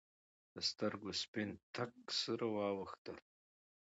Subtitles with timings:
[0.53, 1.91] د سترګو سپین تک
[2.21, 3.17] سره واوختېدل.